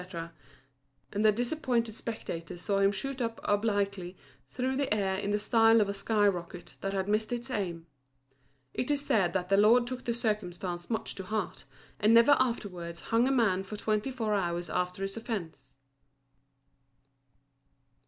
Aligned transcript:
and 1.13 1.23
the 1.23 1.31
disappointed 1.31 1.93
spectators 1.93 2.59
saw 2.59 2.79
him 2.79 2.91
shoot 2.91 3.21
up 3.21 3.39
obliquely 3.43 4.17
through 4.49 4.75
the 4.75 4.91
air 4.91 5.15
in 5.17 5.29
the 5.29 5.37
style 5.37 5.79
of 5.79 5.87
a 5.87 5.93
sky 5.93 6.25
rocket 6.27 6.73
that 6.81 6.91
had 6.91 7.07
missed 7.07 7.31
its 7.31 7.51
aim. 7.51 7.85
It 8.73 8.89
is 8.89 9.05
said 9.05 9.33
that 9.33 9.49
the 9.49 9.57
lord 9.57 9.85
took 9.85 10.03
the 10.05 10.15
circumstance 10.15 10.89
much 10.89 11.13
to 11.13 11.23
heart, 11.23 11.65
and 11.99 12.15
never 12.15 12.35
afterwards 12.39 13.01
hung 13.11 13.27
a 13.27 13.31
man 13.31 13.61
for 13.61 13.77
twenty 13.77 14.09
four 14.09 14.33
hours 14.33 14.71
after 14.71 15.03
his 15.03 15.17
offence. 15.17 15.75